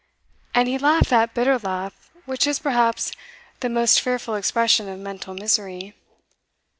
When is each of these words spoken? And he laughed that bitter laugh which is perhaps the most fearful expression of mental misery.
And 0.55 0.67
he 0.67 0.79
laughed 0.79 1.11
that 1.11 1.35
bitter 1.35 1.59
laugh 1.59 2.09
which 2.25 2.47
is 2.47 2.57
perhaps 2.57 3.11
the 3.59 3.69
most 3.69 4.01
fearful 4.01 4.33
expression 4.33 4.89
of 4.89 4.97
mental 4.97 5.35
misery. 5.35 5.93